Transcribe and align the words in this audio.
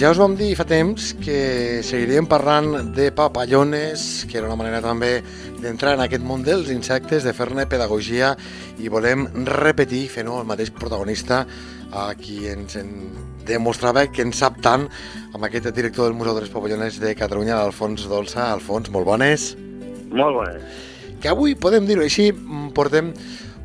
Ja 0.00 0.08
us 0.14 0.16
vam 0.16 0.32
dir 0.32 0.54
fa 0.56 0.64
temps 0.64 1.10
que 1.20 1.82
seguiríem 1.84 2.24
parlant 2.24 2.94
de 2.96 3.10
papallones, 3.12 4.24
que 4.30 4.38
era 4.40 4.46
una 4.48 4.56
manera 4.56 4.78
també 4.80 5.18
d'entrar 5.60 5.92
en 5.92 6.00
aquest 6.00 6.24
món 6.24 6.40
dels 6.40 6.70
insectes, 6.72 7.20
de 7.20 7.34
fer-ne 7.36 7.66
pedagogia 7.68 8.30
i 8.80 8.88
volem 8.88 9.26
repetir, 9.44 10.06
fent 10.08 10.30
el 10.32 10.48
mateix 10.48 10.72
protagonista 10.72 11.42
a 11.92 12.06
qui 12.16 12.48
ens 12.48 12.78
en 12.80 12.94
demostrava 13.44 14.06
que 14.08 14.24
en 14.24 14.32
sap 14.32 14.56
tant 14.64 14.88
amb 15.34 15.44
aquest 15.44 15.68
director 15.68 16.08
del 16.08 16.16
Museu 16.16 16.32
de 16.32 16.46
les 16.46 16.54
Papallones 16.54 16.96
de 17.02 17.12
Catalunya, 17.20 17.60
l'Alfons 17.60 18.08
Dolça. 18.08 18.46
Alfons, 18.54 18.88
molt 18.88 19.04
bones. 19.04 19.50
Molt 20.08 20.40
bones. 20.40 20.84
Que 21.20 21.28
avui, 21.28 21.58
podem 21.60 21.84
dir-ho 21.84 22.08
així, 22.08 22.30
portem 22.72 23.12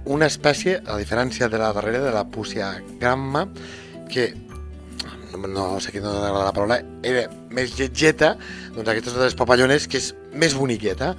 una 0.03 0.27
espècie, 0.27 0.81
a 0.83 0.99
diferència 0.99 1.47
de 1.47 1.63
la 1.63 1.71
darrera, 1.71 2.03
de 2.03 2.11
la 2.11 2.27
Púcia 2.27 2.73
Gramma, 2.99 3.47
que 4.11 4.33
no 5.37 5.79
sé 5.83 5.91
quina 5.93 6.11
no 6.11 6.43
la 6.43 6.53
paraula, 6.55 6.79
era 7.03 7.25
més 7.53 7.75
lletgeta, 7.77 8.35
doncs 8.75 8.91
aquesta 8.91 9.11
és 9.11 9.15
una 9.15 9.23
de 9.23 9.29
les 9.29 9.37
papallones 9.39 9.87
que 9.87 9.99
és 10.01 10.11
més 10.33 10.55
boniqueta. 10.57 11.13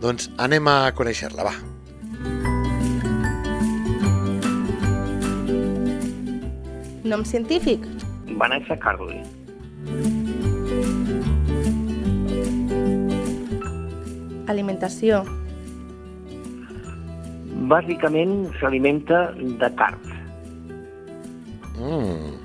Doncs 0.00 0.30
anem 0.40 0.68
a 0.70 0.78
conèixer-la, 0.96 1.44
va. 1.44 1.54
Nom 7.10 7.24
científic? 7.26 7.84
Vanessa 8.40 8.76
Carly. 8.80 9.20
Alimentació? 14.50 15.22
Bàsicament 17.70 18.36
s'alimenta 18.58 19.26
de 19.36 19.72
carn. 19.78 20.14
Mm. 21.80 22.39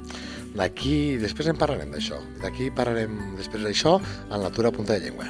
D'aquí, 0.55 1.17
després 1.19 1.49
en 1.51 1.59
parlarem 1.59 1.91
d'això. 1.91 2.21
D'aquí 2.39 2.69
parlarem 2.71 3.35
després 3.35 3.65
d'això 3.65 3.97
en 3.99 4.39
Natura 4.39 4.71
Punta 4.71 4.95
de 4.95 5.03
Llengua. 5.03 5.27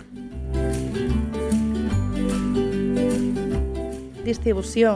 Distribució? 4.25 4.95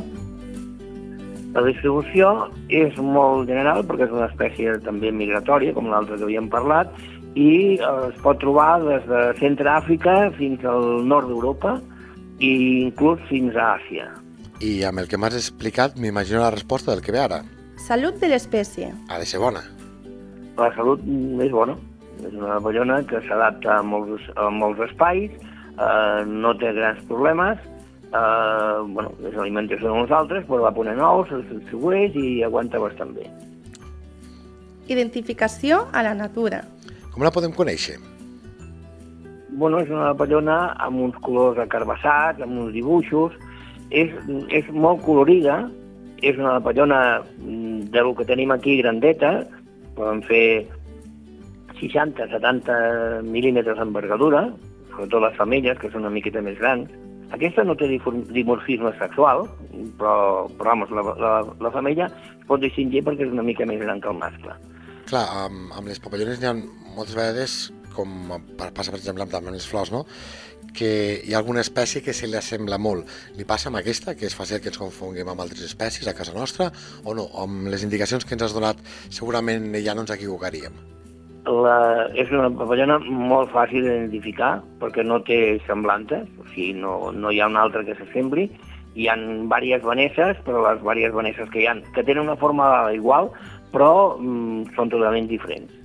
La 1.53 1.63
distribució 1.65 2.29
és 2.69 2.97
molt 3.01 3.49
general 3.49 3.81
perquè 3.89 4.05
és 4.05 4.13
una 4.13 4.27
espècie 4.29 4.75
també 4.85 5.09
migratòria, 5.09 5.73
com 5.73 5.89
l'altra 5.89 6.17
que 6.17 6.27
havíem 6.27 6.49
parlat, 6.53 6.93
i 7.33 7.79
es 7.81 8.21
pot 8.21 8.37
trobar 8.41 8.83
des 8.85 9.05
de 9.09 9.23
centre 9.41 9.69
Àfrica 9.69 10.29
fins 10.37 10.65
al 10.65 11.07
nord 11.09 11.29
d'Europa 11.29 11.77
i 12.39 12.53
inclús 12.85 13.21
fins 13.29 13.57
a 13.57 13.73
Àsia. 13.79 14.09
I 14.61 14.83
amb 14.85 15.01
el 15.01 15.09
que 15.09 15.17
m'has 15.17 15.37
explicat 15.39 15.97
m'imagino 15.97 16.43
la 16.43 16.53
resposta 16.53 16.93
del 16.93 17.01
que 17.01 17.15
ve 17.15 17.25
ara. 17.25 17.43
Salut 17.81 18.21
de 18.21 18.29
l'espècie. 18.29 18.93
Ha 19.09 19.21
de 19.21 19.25
ser 19.25 19.41
bona. 19.41 19.63
La 20.59 20.71
salut 20.75 21.03
és 21.39 21.51
bona. 21.55 21.77
És 22.19 22.33
una 22.35 22.57
papallona 22.57 22.99
que 23.07 23.21
s'adapta 23.23 23.77
a, 23.77 23.83
molts, 23.85 24.25
a 24.35 24.49
molts 24.51 24.81
espais, 24.89 25.31
eh, 25.79 26.23
no 26.27 26.51
té 26.59 26.73
grans 26.75 26.99
problemes, 27.07 27.61
eh, 28.11 28.79
bueno, 28.91 29.13
és 29.23 29.37
alimentació 29.37 29.87
de 29.87 30.01
nosaltres, 30.01 30.43
però 30.49 30.65
va 30.65 30.73
ponent 30.75 30.99
ous, 30.99 31.31
els 31.31 31.47
distribueix 31.53 32.17
i 32.19 32.41
aguanta 32.43 32.81
bastant 32.83 33.13
bé. 33.15 33.29
Identificació 34.91 35.85
a 35.93 36.03
la 36.03 36.15
natura. 36.17 36.63
Com 37.13 37.23
la 37.23 37.31
podem 37.31 37.55
conèixer? 37.55 37.95
Bueno, 39.59 39.79
és 39.79 39.89
una 39.89 40.11
papallona 40.11 40.57
amb 40.81 41.05
uns 41.07 41.15
colors 41.23 41.59
acarbassats, 41.61 42.43
amb 42.43 42.65
uns 42.65 42.73
dibuixos, 42.75 43.35
és, 43.89 44.11
és 44.51 44.67
molt 44.75 45.05
colorida, 45.07 45.61
és 46.19 46.35
una 46.35 46.57
papallona 46.59 46.99
mm, 47.21 47.89
del 47.95 48.11
que 48.17 48.27
tenim 48.27 48.51
aquí 48.51 48.75
grandeta, 48.81 49.47
poden 49.99 50.23
fer 50.27 50.65
60-70 51.79 53.27
mil·límetres 53.27 53.77
d'envergadura, 53.79 54.47
sobretot 54.93 55.23
les 55.23 55.37
femelles, 55.37 55.79
que 55.79 55.91
són 55.91 56.05
una 56.05 56.15
miqueta 56.15 56.43
més 56.43 56.57
grans. 56.59 56.91
Aquesta 57.35 57.63
no 57.63 57.75
té 57.77 57.87
dimorfisme 57.91 58.91
sexual, 58.97 59.45
però, 59.99 60.47
però 60.57 60.73
vamos, 60.73 60.91
la, 60.95 61.03
la, 61.21 61.33
la 61.61 61.71
femella 61.75 62.09
pot 62.49 62.63
distingir 62.63 63.03
perquè 63.05 63.27
és 63.27 63.35
una 63.35 63.45
mica 63.45 63.67
més 63.69 63.81
gran 63.83 64.01
que 64.01 64.09
el 64.09 64.17
mascle. 64.17 64.55
Clar, 65.09 65.25
amb, 65.45 65.69
amb 65.77 65.89
les 65.89 66.01
papallones 66.01 66.41
n'hi 66.41 66.49
ha 66.49 66.55
moltes 66.57 67.15
vegades, 67.17 67.59
com 67.93 68.33
passa 68.57 68.89
per 68.89 68.99
exemple 68.99 69.25
amb 69.25 69.53
les 69.53 69.67
flors, 69.69 69.93
no? 69.93 70.03
Que 70.75 71.21
hi 71.25 71.33
ha 71.33 71.39
alguna 71.39 71.63
espècie 71.65 72.03
que 72.05 72.13
se 72.13 72.27
li 72.27 72.37
assembla 72.39 72.77
molt. 72.81 73.09
Li 73.37 73.47
passa 73.47 73.69
amb 73.69 73.79
aquesta, 73.79 74.15
que 74.15 74.27
és 74.29 74.35
fàcil 74.37 74.61
que 74.61 74.71
ens 74.71 74.79
confonguem 74.81 75.29
amb 75.29 75.43
altres 75.45 75.65
espècies 75.65 76.07
a 76.07 76.15
casa 76.17 76.35
nostra, 76.35 76.69
o 77.03 77.15
no? 77.17 77.29
Amb 77.41 77.69
les 77.73 77.83
indicacions 77.85 78.25
que 78.25 78.35
ens 78.37 78.47
has 78.47 78.55
donat 78.55 78.81
segurament 79.09 79.73
ja 79.83 79.95
no 79.95 80.05
ens 80.05 80.15
equivocaríem. 80.15 80.77
La, 81.49 82.09
és 82.19 82.29
una 82.35 82.49
papallona 82.51 82.99
molt 82.99 83.49
fàcil 83.53 83.85
d'identificar 83.85 84.59
perquè 84.81 85.05
no 85.05 85.21
té 85.25 85.57
semblantes, 85.65 86.27
o 86.37 86.45
sigui, 86.51 86.73
no, 86.77 87.13
no 87.15 87.31
hi 87.31 87.39
ha 87.39 87.47
una 87.49 87.63
altra 87.65 87.85
que 87.87 87.95
s'assembli. 87.97 88.49
Hi 88.99 89.07
ha 89.07 89.15
diverses 89.15 89.85
vanesses, 89.85 90.39
però 90.45 90.65
les 90.65 90.81
diverses 90.83 91.15
vanesses 91.15 91.49
que 91.53 91.63
hi 91.63 91.67
ha, 91.69 91.77
que 91.95 92.03
tenen 92.03 92.27
una 92.27 92.37
forma 92.37 92.67
igual, 92.93 93.31
però 93.73 94.17
mm, 94.19 94.73
són 94.75 94.91
totalment 94.91 95.29
diferents. 95.29 95.78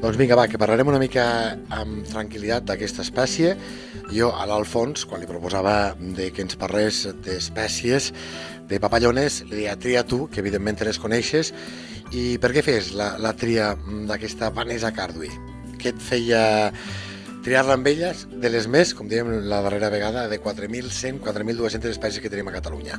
Doncs 0.00 0.16
vinga, 0.16 0.32
va, 0.32 0.46
que 0.48 0.56
parlarem 0.56 0.88
una 0.88 0.98
mica 0.98 1.22
amb 1.76 2.06
tranquil·litat 2.08 2.64
d'aquesta 2.70 3.02
espècie. 3.04 3.50
Jo, 4.08 4.30
a 4.32 4.46
l'Alfons, 4.48 5.02
quan 5.04 5.20
li 5.20 5.28
proposava 5.28 5.92
de 6.16 6.30
que 6.32 6.40
ens 6.40 6.56
parlés 6.56 7.02
d'espècies, 7.20 8.06
de 8.70 8.78
papallones, 8.80 9.42
li 9.50 9.58
deia 9.58 9.74
tria 9.76 10.00
tu, 10.08 10.22
que 10.32 10.40
evidentment 10.40 10.80
te 10.80 10.86
les 10.88 10.96
coneixes, 11.02 11.52
i 12.16 12.38
per 12.40 12.48
què 12.56 12.62
fes 12.64 12.94
la, 12.96 13.10
la 13.20 13.34
tria 13.36 13.74
d'aquesta 14.08 14.48
Vanessa 14.56 14.88
Cardui? 14.96 15.28
Què 15.76 15.92
et 15.92 16.00
feia 16.00 16.42
triar-la 17.44 17.76
amb 17.76 17.92
elles 17.92 18.24
de 18.32 18.54
les 18.56 18.70
més, 18.72 18.94
com 18.96 19.04
dèiem 19.10 19.34
la 19.52 19.60
darrera 19.68 19.92
vegada, 19.92 20.24
de 20.32 20.40
4.100, 20.40 21.20
4.200 21.28 21.92
espècies 21.92 22.24
que 22.24 22.32
tenim 22.32 22.48
a 22.48 22.56
Catalunya? 22.56 22.96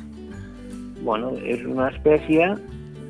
Bueno, 1.02 1.34
és 1.42 1.66
una 1.66 1.90
espècie 1.90 2.52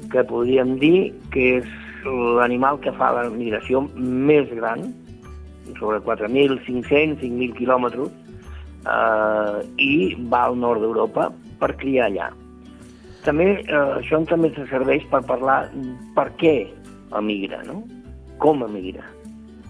que 0.09 0.25
podríem 0.33 0.79
dir 0.81 1.13
que 1.37 1.49
és 1.61 1.79
l'animal 2.05 2.81
que 2.83 2.93
fa 2.97 3.13
la 3.17 3.29
migració 3.31 3.85
més 3.97 4.51
gran, 4.53 4.91
sobre 5.79 6.01
4.500, 6.05 7.21
5.000 7.23 7.57
quilòmetres, 7.59 8.13
eh, 8.87 9.59
i 9.79 10.15
va 10.31 10.47
al 10.49 10.59
nord 10.59 10.83
d'Europa 10.83 11.31
per 11.61 11.73
criar 11.81 12.09
allà. 12.11 12.31
També, 13.27 13.63
eh, 13.63 13.83
això 14.01 14.19
també 14.27 14.51
se 14.55 14.67
serveix 14.71 15.05
per 15.11 15.23
parlar 15.27 15.71
per 16.17 16.29
què 16.41 16.67
emigra, 17.19 17.63
no? 17.69 17.83
Com 18.43 18.65
emigra. 18.67 19.05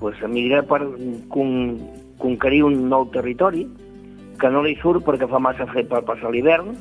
Pues 0.01 0.21
emigra 0.23 0.63
per 0.63 0.81
con, 1.29 1.79
conquerir 2.19 2.63
un 2.65 2.89
nou 2.89 3.07
territori 3.13 3.67
que 4.41 4.51
no 4.51 4.63
li 4.65 4.75
surt 4.81 5.05
perquè 5.05 5.29
fa 5.29 5.39
massa 5.39 5.69
fred 5.71 5.91
per 5.91 6.03
passar 6.09 6.33
l'hivern, 6.33 6.73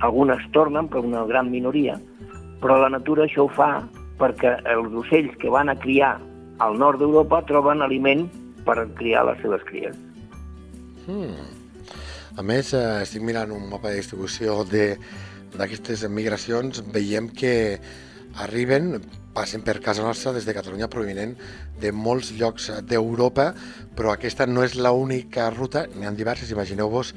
algunes 0.00 0.44
tornen, 0.54 0.88
però 0.88 1.02
una 1.04 1.26
gran 1.28 1.50
minoria, 1.50 1.98
però 2.62 2.78
la 2.80 2.88
natura 2.88 3.26
això 3.26 3.44
ho 3.44 3.52
fa 3.52 3.82
perquè 4.20 4.58
els 4.68 4.92
ocells 5.02 5.34
que 5.40 5.50
van 5.52 5.72
a 5.72 5.78
criar 5.80 6.18
al 6.60 6.76
nord 6.78 7.00
d'Europa 7.00 7.40
troben 7.48 7.82
aliment 7.82 8.26
per 8.66 8.84
criar 8.98 9.24
les 9.30 9.40
seves 9.42 9.64
cries. 9.68 9.96
Hmm. 11.06 11.48
A 12.38 12.44
més, 12.46 12.74
eh, 12.76 13.02
estic 13.02 13.24
mirant 13.26 13.50
un 13.52 13.66
mapa 13.72 13.90
de 13.90 13.98
distribució 13.98 14.62
d'aquestes 14.64 16.04
migracions, 16.08 16.84
veiem 16.92 17.28
que 17.28 17.80
arriben, 18.38 19.00
passen 19.34 19.62
per 19.62 19.80
casa 19.80 20.02
nostra 20.02 20.32
des 20.32 20.46
de 20.46 20.54
Catalunya 20.54 20.88
provinent 20.90 21.36
de 21.80 21.92
molts 21.92 22.32
llocs 22.38 22.70
d'Europa, 22.86 23.52
però 23.96 24.12
aquesta 24.12 24.46
no 24.46 24.62
és 24.66 24.76
l'única 24.78 25.50
ruta, 25.50 25.86
n'hi 25.94 26.06
ha 26.06 26.14
diverses, 26.14 26.50
imagineu-vos 26.50 27.14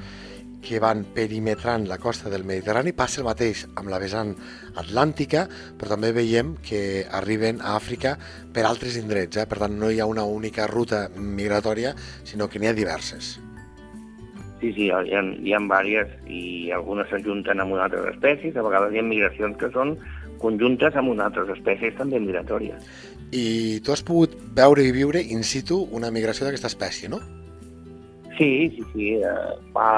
que 0.64 0.80
van 0.80 1.04
perimetrant 1.14 1.84
la 1.88 1.98
costa 2.00 2.30
del 2.32 2.46
Mediterrani, 2.48 2.94
passa 2.96 3.20
el 3.20 3.28
mateix 3.28 3.66
amb 3.76 3.90
la 3.92 4.00
vessant 4.00 4.32
atlàntica, 4.80 5.44
però 5.78 5.94
també 5.94 6.14
veiem 6.16 6.54
que 6.64 7.04
arriben 7.12 7.60
a 7.60 7.76
Àfrica 7.76 8.16
per 8.54 8.64
altres 8.64 8.96
indrets, 9.00 9.36
eh? 9.36 9.46
per 9.46 9.60
tant 9.60 9.76
no 9.78 9.90
hi 9.92 10.00
ha 10.00 10.08
una 10.10 10.24
única 10.24 10.66
ruta 10.70 11.06
migratòria, 11.14 11.94
sinó 12.24 12.48
que 12.48 12.58
n'hi 12.58 12.72
ha 12.72 12.76
diverses. 12.76 13.36
Sí, 14.60 14.72
sí, 14.72 14.88
hi 14.88 14.90
ha, 14.90 15.02
hi 15.04 15.52
ha 15.52 15.60
diverses 15.60 16.28
i 16.32 16.72
algunes 16.72 17.10
s'ajunten 17.12 17.60
amb 17.60 17.76
unes 17.76 17.84
altres 17.90 18.14
espècies, 18.14 18.56
a 18.56 18.64
vegades 18.64 18.94
hi 18.94 19.02
ha 19.02 19.06
migracions 19.06 19.60
que 19.60 19.68
són 19.76 19.98
conjuntes 20.40 20.96
amb 20.96 21.12
unes 21.12 21.28
altres 21.28 21.52
espècies 21.58 21.96
també 22.00 22.20
migratòries. 22.20 22.80
I 23.34 23.80
tu 23.84 23.92
has 23.92 24.04
pogut 24.06 24.36
veure 24.56 24.84
i 24.84 24.92
viure 24.94 25.20
in 25.20 25.42
situ 25.44 25.82
una 25.92 26.10
migració 26.14 26.46
d'aquesta 26.46 26.70
espècie, 26.72 27.10
no? 27.12 27.20
Sí, 28.36 28.70
sí, 28.74 28.82
sí. 28.92 29.08
Eh, 29.22 29.54
fa 29.74 29.88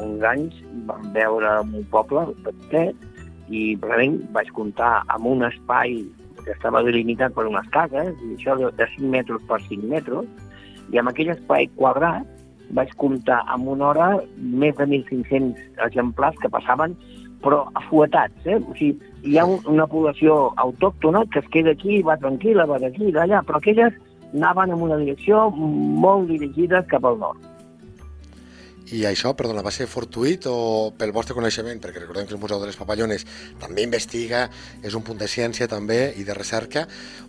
uns 0.00 0.24
anys 0.24 0.58
vam 0.88 1.08
veure 1.12 1.58
en 1.60 1.74
un 1.82 1.88
poble 1.92 2.24
petit 2.46 3.52
i 3.52 3.62
realment 3.82 4.20
vaig 4.32 4.48
comptar 4.56 5.02
amb 5.12 5.28
un 5.28 5.44
espai 5.44 5.98
que 6.42 6.54
estava 6.54 6.82
delimitat 6.82 7.34
per 7.36 7.46
unes 7.46 7.68
cases, 7.74 8.14
i 8.24 8.34
això 8.36 8.56
de, 8.58 8.70
de 8.78 8.86
5 8.96 9.10
metres 9.12 9.44
per 9.48 9.60
5 9.68 9.90
metres, 9.90 10.30
i 10.92 10.98
amb 10.98 11.12
aquell 11.12 11.34
espai 11.34 11.68
quadrat 11.76 12.26
vaig 12.72 12.94
comptar 13.00 13.42
amb 13.52 13.68
una 13.74 13.90
hora 13.90 14.08
més 14.38 14.74
de 14.78 14.88
1.500 14.88 15.84
exemplars 15.86 16.38
que 16.40 16.50
passaven, 16.52 16.96
però 17.44 17.66
afuetats. 17.78 18.46
Eh? 18.46 18.56
O 18.56 18.74
sigui, 18.78 19.12
hi 19.28 19.38
ha 19.38 19.44
un, 19.44 19.60
una 19.68 19.86
població 19.90 20.54
autòctona 20.64 21.26
que 21.32 21.42
es 21.42 21.52
queda 21.52 21.76
aquí, 21.76 22.00
va 22.06 22.16
tranquil·la, 22.22 22.66
va 22.70 22.80
d'aquí, 22.82 23.12
d'allà, 23.12 23.42
però 23.46 23.60
aquelles 23.60 23.98
anaven 24.32 24.72
en 24.72 24.84
una 24.88 24.96
direcció 24.96 25.50
molt 25.52 26.30
dirigida 26.32 26.86
cap 26.88 27.04
al 27.04 27.20
nord. 27.20 27.51
I 28.90 29.04
això, 29.06 29.32
perdona, 29.38 29.62
va 29.62 29.70
ser 29.70 29.86
fortuït 29.86 30.48
o 30.50 30.92
pel 30.98 31.14
vostre 31.14 31.36
coneixement? 31.38 31.78
Perquè 31.80 32.02
recordem 32.02 32.26
que 32.26 32.34
el 32.34 32.40
Museu 32.42 32.60
de 32.60 32.68
les 32.68 32.78
Papallones 32.78 33.26
també 33.62 33.86
investiga, 33.86 34.48
és 34.82 34.98
un 34.98 35.06
punt 35.06 35.20
de 35.20 35.30
ciència 35.30 35.70
també 35.70 36.12
i 36.18 36.26
de 36.28 36.36
recerca. 36.36 36.88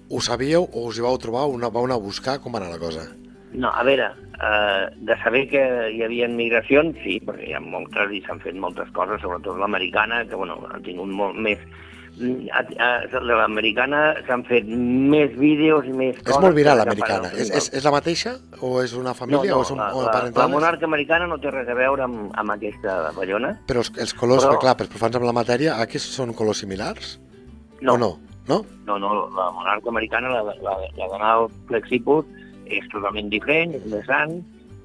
Ho 0.10 0.22
sabíeu 0.22 0.66
o 0.66 0.88
us 0.90 0.98
hi 0.98 1.06
vau 1.06 1.20
trobar, 1.22 1.46
una, 1.48 1.70
vau 1.70 1.86
anar 1.86 2.02
a 2.02 2.08
buscar? 2.08 2.40
Com 2.42 2.58
va 2.58 2.64
anar 2.64 2.74
la 2.74 2.82
cosa? 2.82 3.06
No, 3.54 3.70
a 3.70 3.84
veure, 3.86 4.08
eh, 4.42 4.90
de 5.06 5.16
saber 5.24 5.48
que 5.50 5.62
hi 5.94 6.02
havia 6.04 6.28
migracions, 6.28 6.98
sí, 7.04 7.20
perquè 7.24 7.52
hi 7.52 7.54
ha 7.54 7.62
moltes 7.62 8.12
i 8.12 8.22
s'han 8.26 8.40
fet 8.42 8.56
moltes 8.58 8.90
coses, 8.96 9.22
sobretot 9.22 9.60
l'americana, 9.62 10.24
que 10.26 10.36
bueno, 10.36 10.60
han 10.74 10.82
tingut 10.84 11.10
molt 11.10 11.38
més... 11.38 11.60
A- 12.54 12.62
a- 12.78 13.08
De 13.10 13.20
l'americana 13.26 14.14
s'han 14.28 14.44
fet 14.46 14.68
més 14.70 15.32
vídeos 15.38 15.86
i 15.90 15.94
més 15.98 16.20
És 16.22 16.38
molt 16.42 16.54
viral 16.54 16.78
l'americana. 16.78 17.32
És, 17.34 17.50
és, 17.50 17.72
és 17.74 17.86
la 17.88 17.94
mateixa 17.96 18.36
o 18.62 18.84
és 18.84 18.94
una 18.94 19.16
família 19.18 19.50
no, 19.50 19.56
no, 19.56 19.62
o 19.62 19.66
és 19.66 19.72
un, 19.74 19.80
la, 19.82 19.88
o 19.98 20.04
la, 20.06 20.20
la 20.30 20.48
monarca 20.52 20.86
americana 20.86 21.26
no 21.26 21.40
té 21.42 21.50
res 21.50 21.70
a 21.74 21.74
veure 21.74 22.06
amb, 22.06 22.30
amb 22.38 22.54
aquesta 22.54 23.12
ballona. 23.18 23.56
Però 23.66 23.82
els, 23.82 23.90
els 23.98 24.14
colors, 24.14 24.46
Però- 24.46 24.60
clar, 24.62 24.76
pels 24.78 24.92
profans 24.94 25.18
amb 25.18 25.26
la 25.26 25.34
matèria, 25.34 25.80
aquí 25.82 25.98
són 26.02 26.36
colors 26.38 26.62
similars? 26.62 27.16
No, 27.82 27.96
O 27.96 27.98
no? 27.98 28.12
No? 28.48 28.62
no, 28.86 29.00
no 29.00 29.10
la 29.34 29.50
monarca 29.56 29.90
americana, 29.90 30.30
la, 30.38 30.54
la, 30.62 30.78
la 31.00 31.08
d'anal 31.16 31.48
flexipus, 31.70 32.26
és 32.66 32.86
totalment 32.92 33.30
diferent, 33.30 33.74
és 33.76 33.86
més 33.92 34.06
gran, 34.06 34.38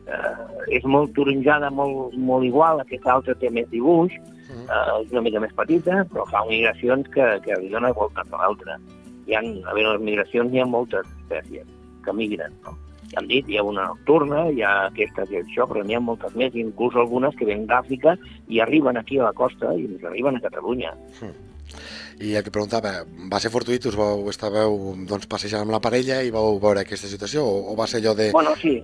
eh, 0.07 0.75
és 0.79 0.85
molt 0.85 1.15
taronjada, 1.15 1.71
molt, 1.71 2.17
molt 2.17 2.45
igual, 2.45 2.81
aquesta 2.81 3.13
altra 3.13 3.35
té 3.35 3.51
més 3.51 3.69
dibuix, 3.71 4.13
Mm. 4.49 4.65
eh, 4.65 5.03
és 5.05 5.11
una 5.13 5.21
mica 5.21 5.41
més 5.41 5.53
petita, 5.53 6.07
però 6.09 6.25
fa 6.31 6.41
migracions 6.49 7.07
que, 7.13 7.25
que 7.45 7.57
li 7.61 7.69
dona 7.69 7.93
voltes 7.93 8.31
a 8.33 8.37
l'altra. 8.41 8.79
Hi 9.29 9.35
ha, 9.37 9.41
a 9.41 9.75
veure, 9.77 9.99
les 9.99 10.01
migracions 10.07 10.55
hi 10.55 10.61
ha 10.63 10.65
moltes 10.65 11.05
espècies 11.21 11.67
que 12.05 12.13
migren, 12.17 12.55
no? 12.65 12.73
Ja 13.13 13.21
hem 13.21 13.29
dit, 13.29 13.49
hi 13.49 13.59
ha 13.59 13.63
una 13.63 13.87
nocturna, 13.89 14.47
hi 14.49 14.63
ha 14.63 14.87
aquesta 14.87 15.27
que 15.29 15.43
és 15.43 15.47
això, 15.47 15.67
però 15.69 15.85
n'hi 15.85 15.95
ha 15.97 16.01
moltes 16.01 16.35
més, 16.35 16.57
inclús 16.57 16.97
algunes 16.97 17.37
que 17.37 17.45
venen 17.45 17.67
d'Àfrica 17.69 18.17
i 18.49 18.61
arriben 18.61 18.97
aquí 18.97 19.19
a 19.19 19.25
la 19.29 19.33
costa 19.37 19.75
i 19.77 19.85
ens 19.85 20.05
arriben 20.05 20.37
a 20.37 20.41
Catalunya. 20.41 20.95
I 22.19 22.35
el 22.35 22.43
que 22.43 22.50
preguntava, 22.50 23.05
va 23.31 23.38
ser 23.38 23.50
fortuït, 23.55 23.85
us 23.87 23.97
vau, 23.99 24.25
estàveu 24.32 24.79
doncs, 25.06 25.29
passejant 25.31 25.62
amb 25.62 25.75
la 25.75 25.82
parella 25.82 26.19
i 26.26 26.32
vau 26.35 26.59
veure 26.62 26.82
aquesta 26.82 27.11
situació 27.11 27.44
o, 27.47 27.61
o 27.70 27.76
va 27.79 27.87
ser 27.87 28.00
allò 28.00 28.15
de... 28.19 28.32
Bueno, 28.35 28.56
sí, 28.59 28.81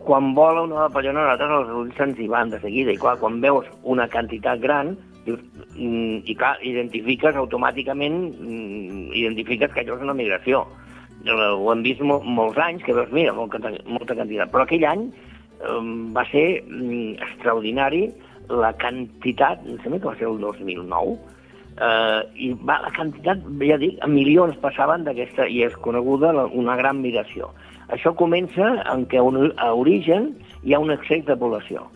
quan 0.00 0.32
vola 0.34 0.62
una 0.64 0.86
papallona, 0.88 1.26
nosaltres 1.26 1.52
els 1.58 1.72
ulls 1.76 1.98
se'ns 2.00 2.20
hi 2.20 2.28
van 2.32 2.52
de 2.52 2.60
seguida, 2.62 2.92
i 2.94 3.00
clar, 3.00 3.18
quan 3.20 3.40
veus 3.44 3.68
una 3.84 4.08
quantitat 4.08 4.62
gran, 4.62 4.94
dius, 5.26 5.42
mm, 5.76 6.22
i 6.24 6.36
clar, 6.40 6.54
identifiques 6.64 7.36
automàticament, 7.36 8.16
mm, 8.32 9.10
identifiques 9.12 9.74
que 9.74 9.84
allò 9.84 9.98
és 9.98 10.06
una 10.08 10.16
migració. 10.16 10.64
Ho 11.28 11.66
hem 11.74 11.82
vist 11.84 12.00
mol, 12.00 12.24
molts 12.24 12.56
anys, 12.64 12.82
que 12.86 12.96
veus, 12.96 13.12
mira, 13.12 13.34
molta, 13.36 13.60
molta 13.84 14.16
quantitat. 14.16 14.48
Però 14.54 14.64
aquell 14.64 14.86
any 14.88 15.10
va 16.16 16.24
ser 16.30 16.62
mm, 16.64 17.20
extraordinari 17.28 18.06
la 18.48 18.72
quantitat, 18.80 19.60
em 19.68 19.76
sembla 19.82 20.00
que 20.00 20.08
va 20.08 20.16
ser 20.16 20.30
el 20.30 20.40
2009, 20.40 21.18
eh, 21.78 22.20
i 22.34 22.52
va, 22.66 22.80
la 22.84 22.90
quantitat, 22.96 23.44
ja 23.66 23.78
dic, 23.80 23.98
en 24.04 24.14
milions 24.14 24.56
passaven 24.62 25.04
d'aquesta, 25.04 25.46
i 25.46 25.62
és 25.66 25.76
coneguda 25.84 26.32
la, 26.36 26.46
una 26.46 26.76
gran 26.80 27.00
migració. 27.04 27.52
Això 27.90 28.14
comença 28.14 28.76
en 28.92 29.06
què 29.10 29.22
un, 29.22 29.50
a 29.58 29.72
origen 29.74 30.32
hi 30.62 30.74
ha 30.74 30.82
un 30.82 30.92
excés 30.94 31.24
de 31.26 31.36
població. 31.36 31.86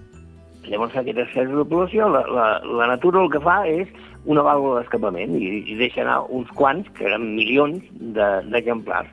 Llavors, 0.64 0.96
aquest 0.96 1.18
excés 1.20 1.50
de 1.52 1.64
població, 1.68 2.08
la, 2.08 2.24
la, 2.26 2.46
la 2.64 2.86
natura 2.88 3.20
el 3.20 3.30
que 3.30 3.42
fa 3.44 3.60
és 3.68 3.88
una 4.24 4.42
vàlvula 4.42 4.80
d'escapament 4.80 5.34
i, 5.36 5.50
i 5.68 5.76
deixa 5.76 6.00
anar 6.02 6.22
uns 6.32 6.48
quants, 6.56 6.88
que 6.96 7.04
eren 7.04 7.34
milions 7.36 7.84
de- 8.16 8.42
d'exemplars, 8.48 9.10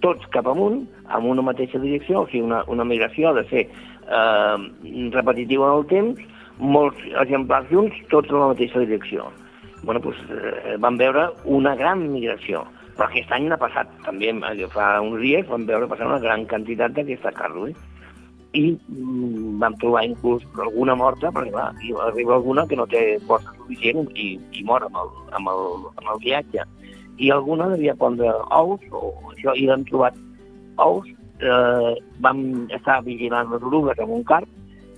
tots 0.00 0.24
cap 0.32 0.48
amunt, 0.48 0.82
amb 1.12 1.28
una 1.28 1.44
mateixa 1.44 1.78
direcció, 1.80 2.22
o 2.24 2.28
sigui, 2.30 2.42
una, 2.48 2.62
una 2.72 2.84
migració 2.88 3.34
de 3.36 3.44
ser 3.52 3.66
eh, 3.68 4.56
repetitiva 5.12 5.68
en 5.68 5.78
el 5.78 5.86
temps, 5.92 6.24
molts 6.58 7.00
exemplars 7.20 7.68
junts, 7.70 7.96
tots 8.10 8.32
en 8.32 8.40
la 8.40 8.50
mateixa 8.54 8.80
direcció. 8.84 9.28
Bueno, 9.84 10.00
doncs, 10.00 10.20
eh, 10.30 10.76
vam 10.80 10.98
veure 11.00 11.28
una 11.44 11.74
gran 11.76 12.02
migració. 12.12 12.64
Però 12.94 13.08
aquest 13.08 13.32
any 13.34 13.48
n'ha 13.50 13.58
passat 13.58 13.90
també, 14.04 14.30
eh, 14.30 14.68
fa 14.70 15.00
uns 15.02 15.20
dies 15.22 15.46
vam 15.48 15.66
veure 15.66 15.88
passar 15.90 16.06
una 16.06 16.22
gran 16.22 16.46
quantitat 16.46 16.94
d'aquesta 16.94 17.32
carn. 17.34 17.74
I 18.54 18.64
mm, 18.70 19.58
vam 19.58 19.74
trobar 19.82 20.04
inclús 20.06 20.44
alguna 20.62 20.94
morta, 20.94 21.32
perquè 21.34 21.50
clar, 21.50 21.72
hi 21.82 21.94
arriba 22.06 22.36
alguna 22.36 22.66
que 22.70 22.76
no 22.78 22.86
té 22.86 23.18
força 23.26 23.50
suficient 23.56 24.06
i, 24.14 24.38
i 24.52 24.62
mor 24.62 24.86
amb 24.86 25.00
el, 25.02 25.10
amb, 25.38 25.50
el, 25.50 25.88
amb 25.96 26.12
el 26.14 26.22
viatge. 26.22 26.66
I 27.18 27.30
alguna 27.30 27.68
devia 27.74 27.94
pondre 27.98 28.30
ous, 28.54 28.86
o 28.90 29.10
això, 29.32 29.54
i 29.58 29.66
l'hem 29.66 29.86
trobat 29.90 30.14
ous, 30.82 31.10
eh, 31.42 31.94
vam 32.22 32.44
estar 32.70 33.02
vigilant 33.02 33.50
les 33.50 33.62
orugues 33.62 33.98
amb 33.98 34.20
un 34.20 34.24
carp, 34.26 34.48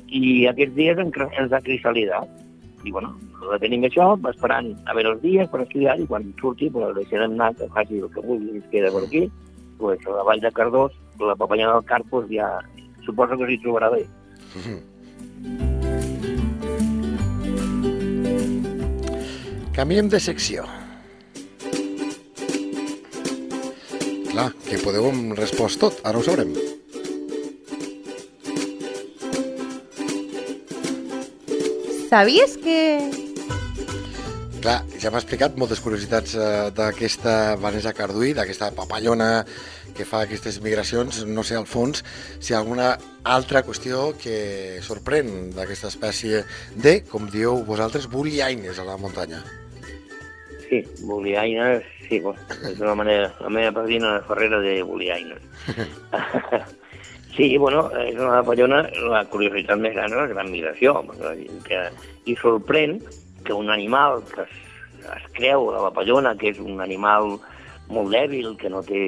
i 0.06 0.46
aquests 0.46 0.76
dies 0.76 1.00
ens 1.00 1.52
ha 1.52 1.64
cristal·lidat. 1.64 2.45
I 2.86 2.92
bueno, 2.94 3.10
la 3.50 3.58
tenim 3.58 3.82
això, 3.88 4.12
esperant 4.30 4.68
a 4.86 4.94
veure 4.94 5.16
els 5.16 5.22
dies 5.24 5.48
per 5.50 5.64
estudiar, 5.64 5.96
i 5.98 6.06
quan 6.06 6.22
surti, 6.38 6.70
pues, 6.70 6.86
el 6.86 6.94
deixarem 7.00 7.32
anar, 7.34 7.50
que 7.58 7.66
faci 7.74 7.98
el 7.98 8.10
que 8.14 8.22
vulgui, 8.22 8.52
i 8.54 8.60
es 8.62 8.68
queda 8.70 8.92
per 8.94 9.02
aquí. 9.08 9.22
Pues, 9.80 9.98
a 10.06 10.10
la 10.14 10.24
vall 10.28 10.40
de 10.44 10.52
Cardós, 10.54 10.92
la 11.18 11.34
papallana 11.34 11.74
del 11.74 11.84
carp, 11.90 12.06
pues, 12.12 12.30
ja 12.30 12.46
suposo 13.04 13.34
que 13.40 13.46
s'hi 13.50 13.58
trobarà 13.64 13.88
bé. 13.90 14.04
Canviem 19.76 20.08
de 20.08 20.20
secció. 20.22 20.64
Clar, 24.30 24.50
que 24.64 24.78
podeu 24.80 25.10
respost 25.36 25.80
tot, 25.82 26.00
ara 26.06 26.16
ho 26.16 26.24
sabrem. 26.24 26.75
¿Sabías 32.16 32.56
que...? 32.56 32.96
Clar, 34.64 34.78
ja 34.96 35.10
m'ha 35.12 35.20
explicat 35.20 35.58
moltes 35.60 35.82
curiositats 35.84 36.32
eh, 36.32 36.44
d'aquesta 36.72 37.34
Vanessa 37.60 37.92
Carduí, 37.92 38.30
d'aquesta 38.32 38.70
papallona 38.72 39.42
que 39.92 40.06
fa 40.08 40.22
aquestes 40.24 40.56
migracions, 40.64 41.18
no 41.28 41.44
sé 41.44 41.58
al 41.58 41.66
fons 41.68 42.00
si 42.38 42.54
hi 42.54 42.56
ha 42.56 42.62
alguna 42.62 42.86
altra 43.34 43.60
qüestió 43.66 44.14
que 44.16 44.38
sorprèn 44.86 45.50
d'aquesta 45.58 45.90
espècie 45.92 46.40
de, 46.72 46.94
com 47.10 47.28
dieu 47.28 47.60
vosaltres, 47.68 48.08
buliaines 48.08 48.80
a 48.80 48.88
la 48.88 48.96
muntanya. 48.96 49.42
Sí, 50.70 50.80
boliaines, 51.04 51.84
sí, 52.08 52.22
bueno, 52.24 52.40
és 52.64 52.80
una 52.80 52.96
manera, 52.96 53.28
la 53.44 53.52
meva 53.52 53.76
padrina 53.82 54.16
Ferrera 54.24 54.64
de 54.64 54.78
boliaines. 54.88 55.44
sí, 57.36 57.56
bueno, 57.58 57.86
és 58.00 58.16
una 58.16 58.40
papallona, 58.40 58.82
la 59.12 59.22
curiositat 59.28 59.80
més 59.80 59.94
gran 59.94 60.12
és 60.12 60.18
la 60.18 60.30
gran 60.30 60.50
migració, 60.50 60.96
que, 61.66 61.82
i 62.24 62.36
sorprèn 62.40 62.98
que 63.44 63.54
un 63.54 63.70
animal 63.70 64.22
que 64.32 64.46
es, 64.46 64.54
es 65.04 65.26
creu, 65.36 65.68
la 65.74 65.84
papallona, 65.90 66.34
que 66.40 66.50
és 66.54 66.60
un 66.62 66.80
animal 66.80 67.36
molt 67.92 68.12
dèbil, 68.14 68.54
que 68.60 68.72
no 68.72 68.82
té, 68.86 69.02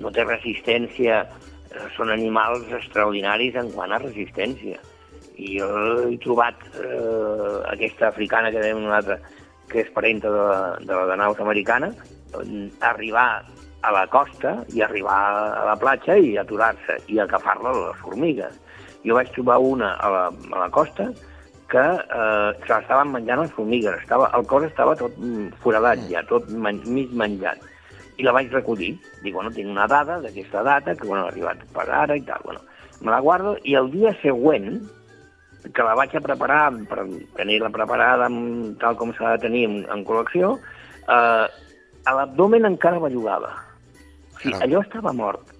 no 0.00 0.10
té 0.14 0.24
resistència, 0.24 1.20
eh, 1.68 1.88
són 1.96 2.10
animals 2.14 2.72
extraordinaris 2.80 3.58
en 3.60 3.70
quant 3.76 3.92
a 3.92 4.00
resistència. 4.02 4.80
I 5.38 5.58
jo 5.60 5.68
he 6.08 6.16
trobat 6.24 6.64
eh, 6.80 7.58
aquesta 7.74 8.08
africana 8.08 8.50
que 8.50 8.64
dèiem 8.64 8.88
altra, 8.90 9.20
que 9.68 9.84
és 9.84 9.92
parenta 9.94 10.32
de, 10.32 10.48
de 10.88 10.96
la 10.96 11.18
de 11.20 11.42
americana, 11.44 11.92
arribar 12.80 13.44
a 13.82 13.92
la 13.94 14.06
costa 14.10 14.64
i 14.74 14.82
arribar 14.82 15.18
a 15.54 15.64
la 15.68 15.76
platja 15.78 16.16
i 16.18 16.36
aturar-se 16.38 16.98
i 17.06 17.20
agafar-la 17.22 17.70
a 17.70 17.80
les 17.88 18.00
formigues. 18.02 18.54
Jo 19.06 19.14
vaig 19.18 19.30
trobar 19.34 19.58
una 19.62 19.94
a 19.94 20.10
la, 20.10 20.24
a 20.28 20.62
la 20.64 20.70
costa 20.74 21.10
que 21.68 21.84
eh, 21.84 22.50
se 22.64 22.72
l'estaven 22.72 23.12
menjant 23.12 23.42
les 23.44 23.52
formigues. 23.54 24.00
Estava, 24.02 24.30
el 24.36 24.46
cos 24.48 24.66
estava 24.66 24.96
tot 24.98 25.14
mm, 25.20 25.52
foradat 25.62 26.06
ja, 26.10 26.24
tot 26.28 26.48
men, 26.50 26.80
mig 26.88 27.12
menjat. 27.12 27.60
I 28.18 28.26
la 28.26 28.34
vaig 28.34 28.50
recollir. 28.50 28.96
Dic, 29.22 29.34
bueno, 29.34 29.52
tinc 29.54 29.70
una 29.70 29.86
dada 29.86 30.18
d'aquesta 30.24 30.64
data, 30.66 30.96
que 30.96 31.06
bueno, 31.06 31.26
ha 31.26 31.32
arribat 31.32 31.62
per 31.76 31.86
ara 31.86 32.16
i 32.16 32.24
tal. 32.26 32.42
Bueno, 32.44 32.64
me 33.04 33.12
la 33.12 33.20
guardo 33.22 33.54
i 33.62 33.76
el 33.78 33.92
dia 33.92 34.14
següent, 34.24 34.80
que 35.74 35.84
la 35.84 35.94
vaig 35.98 36.16
a 36.16 36.24
preparar 36.24 36.64
per 36.90 37.04
tenir-la 37.36 37.70
preparada 37.74 38.26
amb, 38.26 38.74
tal 38.80 38.96
com 38.98 39.12
s'ha 39.14 39.36
de 39.36 39.44
tenir 39.46 39.64
en, 39.68 39.78
en 39.92 40.04
col·lecció, 40.08 40.56
eh, 41.04 41.46
a 42.08 42.14
l'abdomen 42.16 42.66
encara 42.66 43.02
bellugava. 43.02 43.52
O 44.38 44.40
sigui, 44.40 44.54
allò 44.62 44.80
estava 44.84 45.12
mort, 45.12 45.50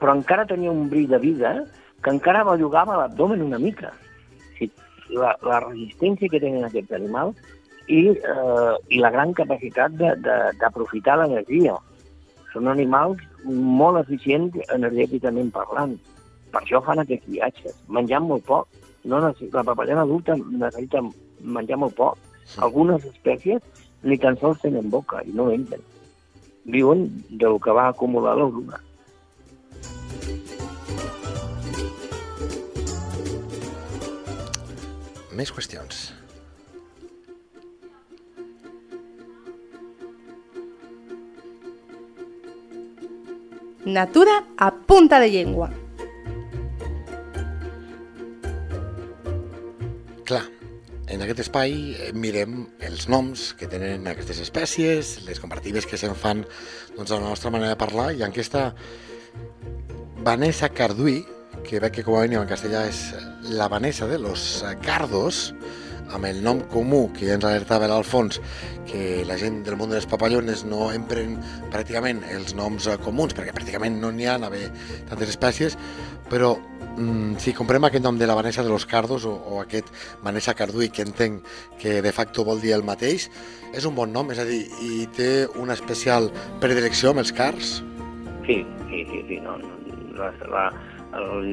però 0.00 0.12
encara 0.14 0.44
tenia 0.46 0.70
un 0.70 0.88
bri 0.92 1.06
de 1.08 1.18
vida 1.18 1.64
que 2.04 2.10
encara 2.12 2.44
bellugava 2.44 2.96
l'abdomen 3.00 3.42
una 3.42 3.58
mica. 3.58 3.92
O 3.92 4.56
sigui, 4.58 4.72
la, 5.16 5.34
la 5.42 5.60
resistència 5.64 6.28
que 6.28 6.40
tenen 6.42 6.64
aquests 6.68 6.92
animals 6.92 7.36
i, 7.88 8.10
eh, 8.12 8.74
i 8.92 8.98
la 9.00 9.10
gran 9.14 9.32
capacitat 9.32 9.92
de- 9.96 10.14
de- 10.20 10.52
d'aprofitar 10.60 11.16
l'energia. 11.18 11.76
Són 12.52 12.68
animals 12.68 13.18
molt 13.44 13.98
eficients 14.04 14.56
energèticament 14.74 15.50
parlant. 15.52 15.96
Per 16.52 16.60
això 16.62 16.80
fan 16.84 16.98
aquests 17.02 17.26
viatges, 17.28 17.74
menjant 17.88 18.24
molt 18.26 18.44
poc. 18.44 18.68
No. 19.04 19.20
La 19.20 19.62
papallona 19.62 20.02
adulta 20.02 20.34
necessita 20.36 21.00
menjar 21.40 21.76
molt 21.78 21.94
poc. 21.94 22.16
Algunes 22.58 23.04
espècies 23.04 23.62
ni 24.02 24.16
tan 24.18 24.36
sols 24.38 24.60
tenen 24.60 24.90
boca 24.90 25.22
i 25.24 25.32
no 25.32 25.50
entren. 25.50 25.80
Viuen 26.66 27.06
del 27.30 27.60
que 27.62 27.70
va 27.70 27.88
acumular 27.92 28.34
l'oruna. 28.34 28.82
Més 35.36 35.52
qüestions. 35.52 36.06
Natura 43.86 44.40
a 44.58 44.72
punta 44.74 45.20
de 45.22 45.30
llengua. 45.30 45.70
Clar, 50.26 50.42
en 51.06 51.22
aquest 51.22 51.44
espai 51.44 51.74
eh, 51.94 52.10
mirem 52.16 52.64
els 52.86 53.06
noms 53.12 53.52
que 53.58 53.68
tenen 53.70 54.06
aquestes 54.10 54.40
espècies, 54.42 55.16
les 55.26 55.40
comparatives 55.42 55.86
que 55.86 55.98
se'n 56.00 56.16
fan 56.18 56.42
doncs, 56.96 57.10
a 57.10 57.20
la 57.20 57.30
nostra 57.30 57.52
manera 57.54 57.74
de 57.74 57.80
parlar, 57.80 58.10
i 58.12 58.24
en 58.24 58.32
aquesta 58.32 58.72
Vanessa 60.26 60.72
Carduí, 60.74 61.20
que 61.66 61.80
veig 61.82 61.94
que 61.94 62.04
com 62.06 62.18
a 62.18 62.24
mínim 62.26 62.42
en 62.42 62.50
castellà 62.50 62.84
és 62.90 63.08
la 63.54 63.68
Vanessa 63.70 64.08
de 64.10 64.18
los 64.18 64.64
Cardos, 64.82 65.52
amb 66.14 66.26
el 66.28 66.42
nom 66.42 66.60
comú 66.70 67.06
que 67.14 67.26
ja 67.26 67.36
ens 67.38 67.46
alertava 67.46 67.88
l'Alfons, 67.90 68.40
que 68.86 69.24
la 69.26 69.38
gent 69.38 69.62
del 69.66 69.78
món 69.78 69.90
de 69.90 69.98
les 69.98 70.06
papallones 70.10 70.62
no 70.66 70.90
empren 70.94 71.36
pràcticament 71.74 72.22
els 72.34 72.54
noms 72.58 72.86
eh, 72.90 72.98
comuns, 73.02 73.34
perquè 73.34 73.54
pràcticament 73.54 73.98
no 74.02 74.12
n'hi 74.14 74.26
ha 74.26 74.36
a 74.38 74.46
haver 74.50 74.68
tantes 75.10 75.34
espècies, 75.34 75.78
però 76.30 76.56
mm, 76.96 77.36
si 77.42 77.54
comprem 77.54 77.84
aquest 77.86 78.04
nom 78.04 78.18
de 78.18 78.26
la 78.26 78.34
Vanessa 78.34 78.64
de 78.64 78.72
los 78.72 78.86
Cardos 78.86 79.24
o, 79.24 79.34
o 79.36 79.60
aquest 79.60 79.92
Vanessa 80.24 80.54
Carduí, 80.54 80.88
que 80.88 81.04
entenc 81.06 81.44
que 81.80 82.00
de 82.02 82.12
facto 82.12 82.44
vol 82.44 82.60
dir 82.60 82.74
el 82.76 82.84
mateix, 82.86 83.28
és 83.76 83.86
un 83.86 83.94
bon 83.94 84.12
nom, 84.12 84.30
és 84.32 84.40
a 84.40 84.48
dir, 84.48 84.64
i 84.82 85.06
té 85.16 85.46
una 85.60 85.76
especial 85.76 86.30
predilecció 86.62 87.12
amb 87.12 87.24
els 87.24 87.32
cars. 87.36 87.78
Sí, 88.46 88.62
sí, 88.90 89.04
sí, 89.10 89.24
sí. 89.28 89.40
No, 89.44 89.56
no, 89.60 89.72
la, 90.16 90.32
la, 90.52 90.66
el, 91.16 91.50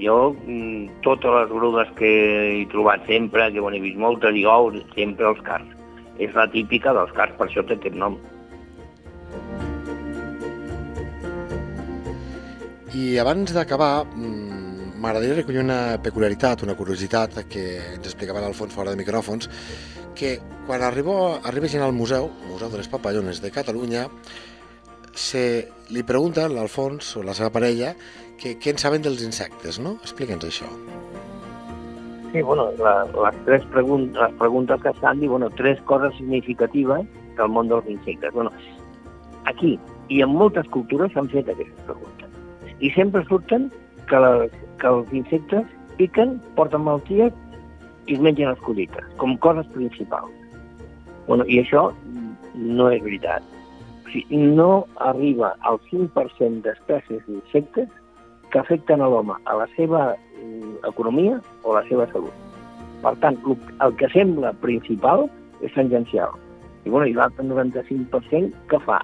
jo, 0.00 0.18
mm, 0.46 1.00
totes 1.06 1.34
les 1.40 1.50
grudes 1.50 1.90
que 1.98 2.12
he 2.60 2.66
trobat 2.72 3.06
sempre, 3.08 3.50
que 3.52 3.62
bon, 3.62 3.74
he 3.74 3.82
vist 3.82 3.98
moltes, 4.00 4.36
i 4.36 4.44
ous, 4.46 4.78
sempre 4.94 5.30
els 5.32 5.42
cars. 5.46 5.66
És 6.22 6.34
la 6.36 6.46
típica 6.50 6.94
dels 6.94 7.10
cars, 7.16 7.34
per 7.38 7.48
això 7.48 7.64
té 7.66 7.78
aquest 7.78 7.98
nom. 7.98 8.18
I 12.94 13.18
abans 13.18 13.50
d'acabar, 13.50 14.04
mm, 14.06 14.73
m'agradaria 14.96 15.40
recollir 15.40 15.62
una 15.62 15.98
peculiaritat, 16.02 16.62
una 16.62 16.76
curiositat 16.78 17.42
que 17.50 17.64
ens 17.94 18.06
explicava 18.06 18.42
l'Alfons 18.42 18.74
fora 18.74 18.92
de 18.94 19.00
micròfons, 19.00 19.48
que 20.14 20.38
quan 20.66 20.82
arribo, 20.82 21.38
arriba 21.42 21.68
gent 21.68 21.84
al 21.84 21.92
museu, 21.92 22.30
Museu 22.48 22.70
de 22.70 22.78
les 22.78 22.88
Papallones 22.88 23.42
de 23.42 23.50
Catalunya, 23.50 24.06
se 25.14 25.68
li 25.94 26.02
pregunta 26.02 26.44
a 26.44 26.50
l'Alfons 26.50 27.16
o 27.18 27.22
la 27.22 27.34
seva 27.34 27.52
parella 27.54 27.94
que 28.40 28.56
què 28.58 28.74
en 28.74 28.80
saben 28.82 29.02
dels 29.02 29.22
insectes, 29.22 29.78
no? 29.78 29.96
Explica'ns 30.02 30.46
això. 30.48 30.70
Sí, 32.32 32.42
bueno, 32.42 32.66
la, 32.82 33.04
les 33.06 33.36
tres 33.46 33.66
pregun 33.70 34.08
les 34.16 34.32
preguntes 34.40 34.80
que 34.82 34.90
estan 34.90 35.20
diuen 35.20 35.44
bueno, 35.44 35.54
tres 35.54 35.80
coses 35.86 36.16
significatives 36.18 37.06
del 37.38 37.48
món 37.48 37.70
dels 37.70 37.86
insectes. 37.86 38.34
Bueno, 38.34 38.50
aquí 39.46 39.76
i 40.10 40.20
en 40.24 40.34
moltes 40.34 40.66
cultures 40.74 41.14
s'han 41.14 41.30
fet 41.30 41.48
aquestes 41.48 41.86
preguntes. 41.86 42.30
I 42.82 42.90
sempre 42.96 43.22
surten 43.28 43.70
que, 44.10 44.18
les, 44.18 44.56
que 44.80 44.90
els 44.90 45.10
insectes 45.12 45.66
piquen, 45.98 46.38
porten 46.58 46.84
malalties 46.84 47.34
i 48.06 48.16
es 48.16 48.22
mengen 48.22 48.50
les 48.50 48.62
collites, 48.66 49.04
com 49.20 49.36
coses 49.44 49.66
principals. 49.74 50.32
Bueno, 51.26 51.46
I 51.48 51.62
això 51.62 51.88
no 52.54 52.90
és 52.92 53.02
veritat. 53.02 53.44
O 54.04 54.12
sigui, 54.12 54.40
no 54.58 54.84
arriba 55.02 55.54
al 55.68 55.80
5% 55.90 56.62
d'espècies 56.66 57.22
d'insectes 57.26 57.88
que 58.52 58.60
afecten 58.60 59.02
a 59.02 59.08
l'home, 59.10 59.36
a 59.50 59.56
la 59.58 59.66
seva 59.74 60.12
mm, 60.14 60.84
economia 60.90 61.40
o 61.62 61.72
a 61.72 61.80
la 61.80 61.86
seva 61.88 62.06
salut. 62.12 62.34
Per 63.02 63.14
tant, 63.20 63.40
el, 63.44 63.96
que 64.00 64.08
sembla 64.12 64.54
principal 64.62 65.26
és 65.60 65.72
tangencial. 65.74 66.36
I, 66.84 66.90
bueno, 66.90 67.08
i 67.08 67.16
l'altre 67.16 67.44
95% 67.48 68.52
que 68.70 68.80
fa? 68.84 69.00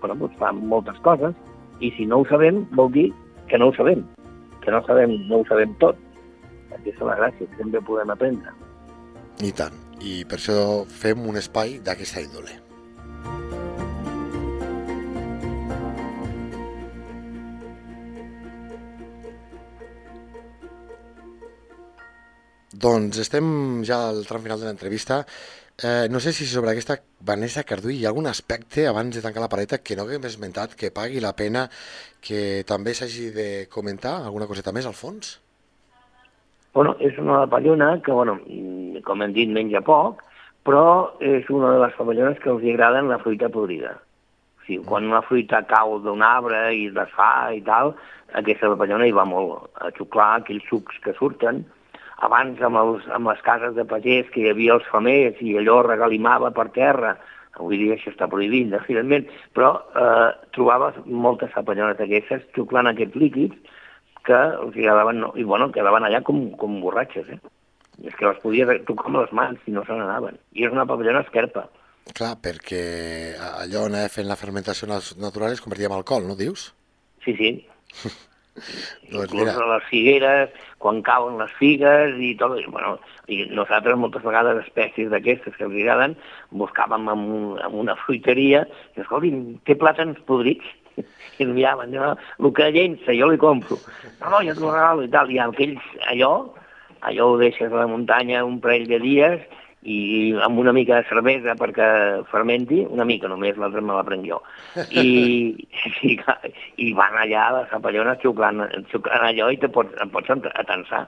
Bueno, 0.00 0.16
doncs 0.20 0.36
fa 0.40 0.52
moltes 0.52 0.98
coses, 1.06 1.34
i 1.80 1.90
si 1.96 2.06
no 2.06 2.20
ho 2.20 2.28
sabem, 2.28 2.62
vol 2.78 2.92
dir 2.92 3.08
que 3.48 3.58
no 3.58 3.70
ho 3.70 3.76
sabem, 3.76 4.04
que 4.62 4.70
no 4.70 4.82
sabem, 4.86 5.14
no 5.28 5.40
ho 5.40 5.46
sabem 5.48 5.74
tot. 5.82 5.98
Aquesta 6.72 7.02
és 7.02 7.06
la 7.08 7.16
gràcia, 7.20 7.46
que 7.46 7.60
sempre 7.60 7.82
podem 7.84 8.12
aprendre. 8.14 8.54
I 9.42 9.52
tant. 9.58 9.78
I 10.02 10.22
per 10.26 10.38
això 10.38 10.58
fem 10.90 11.26
un 11.30 11.38
espai 11.38 11.78
d'aquesta 11.84 12.22
índole. 12.24 12.58
Doncs 22.82 23.20
estem 23.22 23.46
ja 23.86 24.08
al 24.08 24.24
tram 24.26 24.42
final 24.42 24.58
de 24.58 24.66
l'entrevista. 24.66 25.20
Eh, 25.80 26.06
no 26.10 26.20
sé 26.20 26.32
si 26.32 26.44
sobre 26.44 26.70
aquesta 26.70 26.98
Vanessa 27.24 27.64
Carduí 27.64 27.96
hi 27.96 28.04
ha 28.04 28.10
algun 28.12 28.28
aspecte, 28.28 28.84
abans 28.86 29.16
de 29.16 29.22
tancar 29.24 29.40
la 29.42 29.48
pareta, 29.48 29.80
que 29.80 29.96
no 29.96 30.04
haguem 30.04 30.26
esmentat, 30.28 30.76
que 30.76 30.92
pagui 30.92 31.22
la 31.24 31.32
pena, 31.32 31.68
que 32.20 32.62
també 32.68 32.92
s'hagi 32.94 33.30
de 33.32 33.48
comentar? 33.72 34.18
Alguna 34.20 34.46
coseta 34.50 34.74
més 34.76 34.86
al 34.86 34.98
fons? 34.98 35.38
Bueno, 36.76 36.94
és 37.00 37.16
una 37.18 37.42
papallona 37.44 37.94
que, 38.04 38.12
bueno, 38.12 38.38
mm, 38.46 39.02
com 39.04 39.22
hem 39.22 39.32
dit, 39.32 39.48
menja 39.48 39.82
poc, 39.84 40.22
però 40.64 41.12
és 41.20 41.48
una 41.50 41.72
de 41.74 41.82
les 41.82 41.94
papallones 41.98 42.38
que 42.38 42.50
els 42.50 42.64
agraden 42.74 43.08
la 43.08 43.18
fruita 43.18 43.48
podrida. 43.48 43.96
O 44.60 44.64
sigui, 44.66 44.84
quan 44.86 45.08
una 45.10 45.22
fruita 45.26 45.64
cau 45.68 45.98
d'un 46.00 46.22
arbre 46.22 46.68
i 46.76 46.86
es 46.88 46.94
desfà 46.94 47.52
i 47.56 47.60
tal, 47.66 47.96
aquesta 48.38 48.70
papallona 48.72 49.08
hi 49.08 49.12
va 49.16 49.24
molt 49.28 49.68
a 49.74 49.90
xuclar 49.96 50.28
aquells 50.36 50.68
sucs 50.70 51.00
que 51.04 51.16
surten. 51.18 51.64
Abans, 52.22 52.60
amb, 52.62 52.78
els, 52.78 53.06
amb 53.10 53.28
les 53.32 53.40
cases 53.42 53.74
de 53.74 53.84
pagès, 53.88 54.28
que 54.30 54.44
hi 54.44 54.50
havia 54.52 54.76
els 54.76 54.86
famers 54.90 55.40
i 55.42 55.56
allò 55.58 55.80
regalimava 55.86 56.52
per 56.54 56.68
terra, 56.74 57.16
avui 57.58 57.80
dia 57.80 57.96
això 57.96 58.12
està 58.12 58.28
prohibit, 58.30 58.70
evidentment, 58.78 59.26
però 59.56 59.72
eh, 59.98 60.28
trobaves 60.54 61.00
moltes 61.06 61.50
papallones 61.52 61.98
d'aquestes 61.98 62.46
xuclant 62.54 62.88
aquests 62.92 63.18
líquids 63.18 63.58
que 64.22 64.38
els 64.38 64.72
quedaven, 64.76 65.18
no, 65.24 65.32
i 65.34 65.42
bueno, 65.44 65.70
quedaven 65.74 66.06
allà 66.06 66.22
com, 66.22 66.44
com 66.60 66.78
borratxes, 66.80 67.26
eh? 67.34 67.40
És 68.06 68.14
que 68.16 68.24
les 68.28 68.38
podies 68.40 68.70
tocar 68.88 69.10
amb 69.10 69.18
les 69.20 69.32
mans 69.36 69.66
i 69.68 69.74
no 69.74 69.82
se 69.84 69.92
n'anaven. 69.92 70.38
I 70.56 70.64
és 70.68 70.72
una 70.72 70.86
papallona 70.88 71.20
esquerpa. 71.26 71.66
Clar, 72.16 72.32
perquè 72.42 72.80
allò 73.62 73.84
anar 73.86 74.06
fent 74.10 74.26
la 74.30 74.38
fermentació 74.38 74.88
nat- 74.90 75.12
natural 75.22 75.52
es 75.54 75.60
convertia 75.62 75.90
en 75.90 75.98
alcohol, 75.98 76.24
no 76.26 76.38
dius? 76.38 76.70
Sí, 77.26 77.34
sí. 77.36 77.50
Doncs 79.12 79.32
mira, 79.32 79.54
a 79.56 79.68
les 79.70 79.84
figueres, 79.88 80.50
quan 80.82 81.00
cauen 81.06 81.38
les 81.40 81.52
figues 81.56 82.18
i 82.20 82.32
tot. 82.40 82.58
I, 82.60 82.66
bueno, 82.68 82.96
i 83.32 83.46
nosaltres 83.56 83.96
moltes 83.98 84.24
vegades 84.26 84.60
espècies 84.64 85.08
d'aquestes 85.12 85.56
que 85.56 85.64
els 85.68 85.78
agraden 85.80 86.16
buscàvem 86.60 87.08
en, 87.12 87.24
un, 87.38 87.46
en 87.64 87.78
una 87.84 87.96
fruiteria 88.04 88.66
i, 88.68 89.00
escolti, 89.04 89.32
té 89.68 89.78
plàtans 89.80 90.20
podrits? 90.28 90.68
I 91.38 91.46
ens 91.46 91.54
miraven, 91.56 91.94
no, 91.96 92.12
el 92.38 92.52
que 92.56 92.68
llença 92.74 93.16
jo 93.16 93.30
li 93.30 93.40
compro. 93.40 93.78
No, 94.20 94.34
no, 94.34 94.42
jo 94.44 94.56
t'ho 94.58 94.74
regalo 94.74 95.06
i 95.06 95.10
tal. 95.12 95.32
I 95.32 95.40
aquells, 95.40 95.88
allò, 96.12 96.34
allò 97.08 97.32
ho 97.32 97.40
deixes 97.40 97.72
a 97.72 97.84
la 97.84 97.88
muntanya 97.88 98.44
un 98.44 98.60
parell 98.60 98.84
de 98.90 99.00
dies 99.00 99.40
i 99.82 100.34
amb 100.46 100.58
una 100.62 100.72
mica 100.72 101.00
de 101.00 101.06
cervesa 101.08 101.56
perquè 101.58 101.86
fermenti, 102.30 102.82
una 102.88 103.06
mica 103.08 103.30
només, 103.30 103.56
l'altra 103.58 103.82
me 103.82 103.96
la 103.96 104.04
prenc 104.06 104.26
jo. 104.28 104.38
I, 104.90 105.08
i, 106.10 106.14
i 106.86 106.92
van 106.94 107.18
allà 107.18 107.48
les 107.56 107.72
papallones 107.72 108.22
xuclant, 108.22 108.62
xuclant 108.92 109.26
allò 109.26 109.50
i 109.50 109.58
te 109.58 109.70
pots, 109.72 109.96
em 110.02 110.12
pots 110.14 110.30
atensar. 110.52 111.06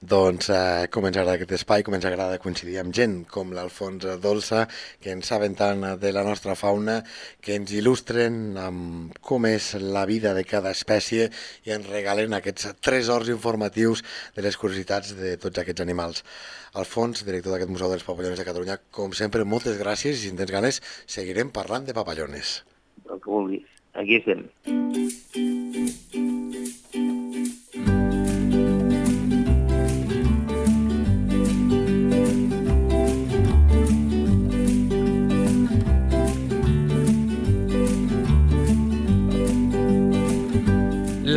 Doncs 0.00 0.48
eh, 0.54 0.88
com 0.92 1.06
ens 1.08 1.16
agrada 1.16 1.36
aquest 1.38 1.54
espai, 1.58 1.84
com 1.84 1.94
ens 1.96 2.06
agrada 2.08 2.38
coincidir 2.42 2.78
amb 2.80 2.94
gent 2.96 3.20
com 3.30 3.52
l'Alfons 3.56 4.06
Dolça, 4.22 4.66
que 5.02 5.12
en 5.12 5.22
saben 5.26 5.56
tant 5.58 5.84
de 6.00 6.12
la 6.16 6.24
nostra 6.26 6.56
fauna, 6.56 7.00
que 7.44 7.56
ens 7.58 7.72
il·lustren 7.76 8.56
amb 8.60 9.18
com 9.20 9.46
és 9.50 9.72
la 9.80 10.06
vida 10.08 10.34
de 10.36 10.44
cada 10.48 10.72
espècie 10.76 11.28
i 11.66 11.74
ens 11.76 11.88
regalen 11.90 12.36
aquests 12.36 12.72
tresors 12.80 13.28
informatius 13.32 14.04
de 14.36 14.46
les 14.46 14.56
curiositats 14.56 15.14
de 15.18 15.36
tots 15.40 15.62
aquests 15.62 15.84
animals. 15.84 16.24
Alfons, 16.80 17.24
director 17.26 17.54
d'aquest 17.54 17.72
Museu 17.72 17.90
dels 17.92 18.06
Papallones 18.06 18.38
de 18.38 18.46
Catalunya, 18.46 18.78
com 18.94 19.12
sempre, 19.16 19.44
moltes 19.44 19.78
gràcies 19.80 20.16
i 20.16 20.24
si 20.24 20.32
en 20.32 20.38
tens 20.40 20.54
ganes 20.54 20.80
seguirem 21.06 21.50
parlant 21.54 21.88
de 21.88 21.96
papallones. 21.96 22.60
El 23.10 23.18
que 23.18 23.30
vulguis. 23.30 23.66
Aquí 23.98 24.20
estem. 24.20 24.46